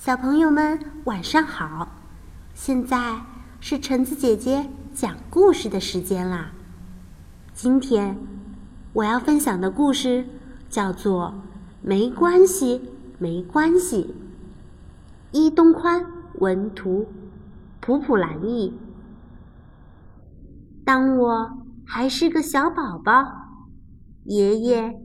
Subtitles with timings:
[0.00, 1.86] 小朋友们晚上好，
[2.54, 3.20] 现在
[3.60, 6.52] 是橙子姐姐讲故事的时间啦。
[7.52, 8.16] 今天
[8.94, 10.24] 我要分享的故事
[10.70, 11.26] 叫做
[11.82, 12.80] 《没关系，
[13.18, 14.14] 没关系》。
[15.38, 16.06] 伊东宽
[16.38, 17.06] 文图，
[17.82, 18.72] 普普兰译。
[20.82, 23.12] 当我还是个小宝宝，
[24.24, 24.98] 爷爷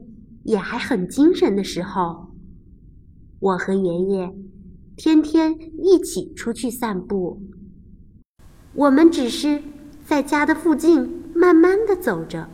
[0.44, 2.30] 也还很精神的时候，
[3.40, 4.34] 我和爷爷。
[4.96, 7.42] 天天一起出去散步，
[8.72, 9.62] 我们只是
[10.06, 12.48] 在家的附近慢慢的走着，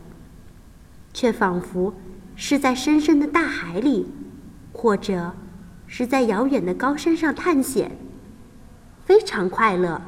[1.13, 1.93] 却仿佛
[2.35, 4.07] 是在深深的大海里，
[4.73, 5.33] 或者
[5.87, 7.97] 是在遥远的高山上探险，
[9.05, 10.01] 非常快乐。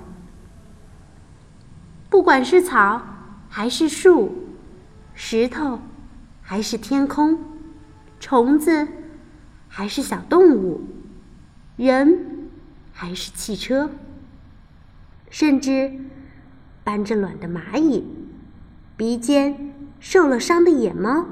[2.10, 3.02] 不管是草
[3.48, 4.34] 还是树，
[5.14, 5.80] 石头
[6.42, 7.40] 还是天空，
[8.20, 8.86] 虫子
[9.70, 10.82] 还是小动物。
[11.78, 12.50] 人，
[12.94, 13.90] 还是汽车，
[15.30, 15.92] 甚至
[16.86, 18.08] 搬着卵的蚂蚁，
[18.96, 21.26] 鼻尖受了伤的野猫，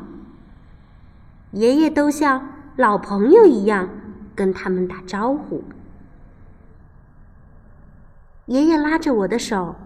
[1.51, 3.87] 爷爷都像老朋友一样
[4.35, 5.63] 跟他们打招呼。
[8.47, 9.77] 爷爷拉着我的手，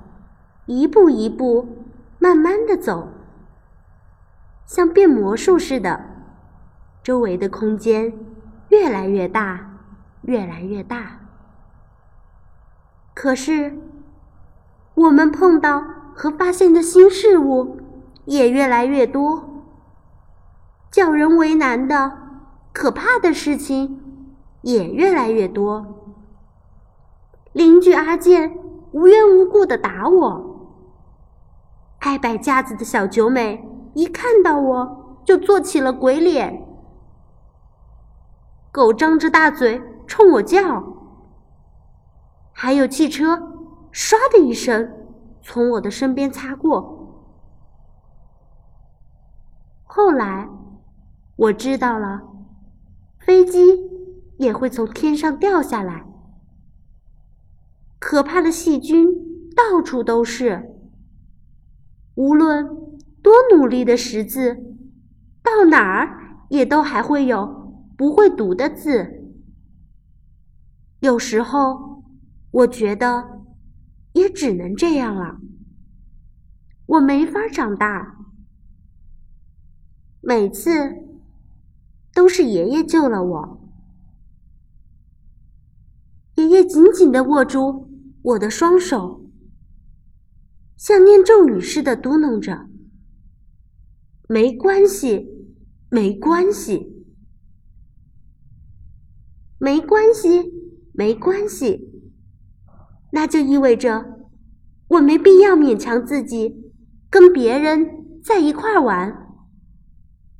[0.65, 1.85] 一步一步
[2.17, 3.09] 慢慢的走，
[4.65, 6.03] 像变魔术似的，
[7.03, 8.11] 周围的空间
[8.69, 9.76] 越来越大。
[10.27, 11.21] 越来越大，
[13.13, 13.79] 可是
[14.93, 15.81] 我们碰到
[16.13, 17.79] 和发现的新事物
[18.25, 19.63] 也越来越多，
[20.91, 22.11] 叫人为难的、
[22.73, 24.25] 可怕的事情
[24.63, 25.85] 也越来越多。
[27.53, 28.59] 邻居阿健
[28.91, 30.67] 无缘无故的打我，
[31.99, 36.67] 爱摆架子的小九美一看到我就做起了鬼脸，
[38.73, 39.81] 狗张着大嘴。
[40.07, 40.83] 冲我叫，
[42.53, 43.35] 还有汽车
[43.91, 44.91] 唰的一声
[45.41, 46.95] 从我的身边擦过。
[49.83, 50.47] 后来
[51.35, 52.21] 我知道了，
[53.19, 53.59] 飞机
[54.37, 56.05] 也会从天上掉下来，
[57.99, 59.07] 可怕的细菌
[59.55, 60.73] 到处都是，
[62.15, 62.65] 无论
[63.21, 64.55] 多努力的识字，
[65.43, 69.16] 到哪儿也都还会有不会读的字。
[70.99, 72.03] 有时候，
[72.49, 73.45] 我觉得
[74.13, 75.39] 也只能这样了。
[76.87, 78.17] 我没法长大，
[80.21, 80.71] 每次
[82.15, 83.69] 都是爷爷救了我。
[86.35, 87.89] 爷爷紧紧的握住
[88.23, 89.29] 我的双手，
[90.77, 92.67] 像念咒语似的嘟囔着
[94.27, 95.47] ：“没关系，
[95.89, 97.05] 没关系，
[99.59, 100.53] 没关系。”
[100.97, 101.91] 没关系，
[103.11, 104.03] 那就意味着
[104.87, 106.73] 我没必要勉强自己
[107.07, 109.27] 跟别人在一块儿玩。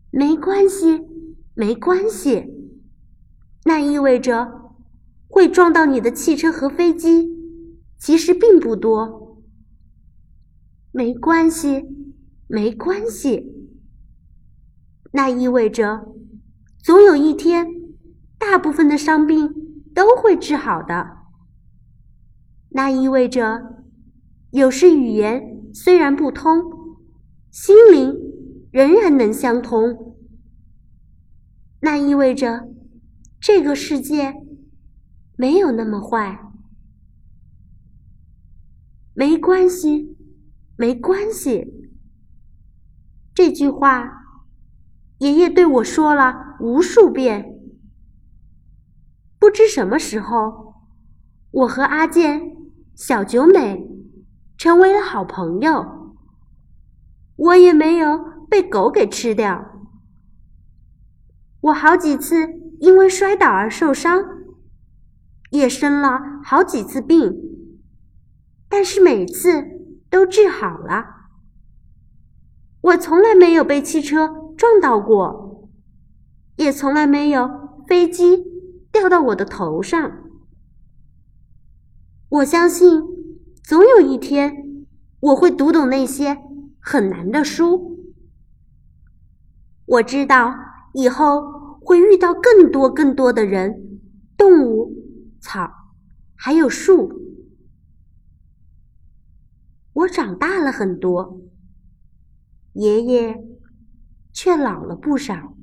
[0.10, 1.00] 没关系，
[1.54, 2.44] 没关系，
[3.66, 4.72] 那意味着
[5.28, 7.30] 会撞到你的汽车和飞机
[8.00, 9.46] 其实并不多。
[10.92, 11.86] 没关系，
[12.48, 13.70] 没关系，
[15.12, 16.08] 那意味着
[16.80, 17.68] 总有一天，
[18.40, 19.67] 大部分的伤病。
[19.98, 21.18] 都会治好的。
[22.70, 23.84] 那意味着，
[24.52, 26.72] 有时语言虽然不通，
[27.50, 28.14] 心灵
[28.72, 30.16] 仍然能相通。
[31.80, 32.70] 那意味着，
[33.42, 34.36] 这个世界
[35.36, 36.52] 没有那么坏。
[39.16, 40.16] 没关系，
[40.76, 41.90] 没关系。
[43.34, 44.28] 这句话，
[45.18, 47.57] 爷爷对我说了无数遍。
[49.48, 50.74] 不知什么时候，
[51.52, 52.58] 我和阿健、
[52.96, 53.88] 小九美
[54.58, 56.18] 成为了好朋友。
[57.38, 58.20] 我也没有
[58.50, 59.88] 被狗给吃掉。
[61.62, 62.36] 我好几次
[62.82, 64.22] 因为摔倒而受伤，
[65.52, 67.34] 也生了好几次病，
[68.68, 69.64] 但是每次
[70.10, 71.06] 都治好了。
[72.82, 75.70] 我从来没有被汽车撞到过，
[76.58, 77.50] 也从来没有
[77.88, 78.57] 飞机。
[79.00, 80.24] 掉到我的头上。
[82.30, 83.04] 我相信，
[83.64, 84.86] 总有一天
[85.20, 86.36] 我会读懂那些
[86.80, 87.96] 很难的书。
[89.86, 90.56] 我知道
[90.94, 94.02] 以后会遇到更多更多的人、
[94.36, 94.92] 动物、
[95.40, 95.72] 草，
[96.36, 97.22] 还有树。
[99.94, 101.40] 我长大了很多，
[102.74, 103.44] 爷爷
[104.34, 105.54] 却老了不少。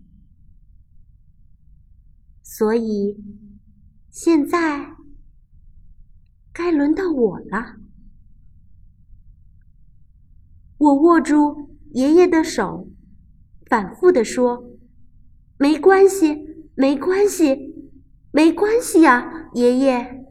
[2.46, 3.16] 所以，
[4.10, 4.94] 现在
[6.52, 7.76] 该轮到我了。
[10.76, 12.86] 我握住爷爷的手，
[13.70, 14.62] 反复地说
[15.56, 17.74] ：“没关系，没关系，
[18.30, 20.26] 没关系呀，爷爷。”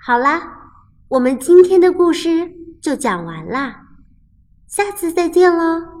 [0.00, 0.72] 好啦，
[1.08, 2.50] 我们今天的故事
[2.80, 3.82] 就讲完啦，
[4.66, 5.97] 下次再见喽。